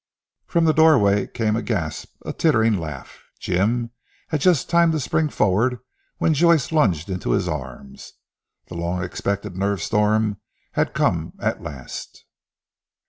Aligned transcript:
From 0.47 0.65
the 0.65 0.73
doorway 0.73 1.27
came 1.27 1.55
a 1.55 1.61
gasp, 1.61 2.15
a 2.25 2.33
tittering 2.33 2.75
laugh. 2.75 3.21
Jim 3.39 3.91
had 4.29 4.41
just 4.41 4.67
time 4.67 4.91
to 4.93 4.99
spring 4.99 5.29
forward 5.29 5.77
when 6.17 6.33
Joyce 6.33 6.71
lunged 6.71 7.07
into 7.07 7.33
his 7.33 7.47
arms. 7.47 8.13
The 8.67 8.73
long 8.73 9.03
expected 9.03 9.55
nerve 9.55 9.79
storm 9.79 10.37
had 10.71 10.95
come 10.95 11.33
at 11.39 11.61
last. 11.61 12.25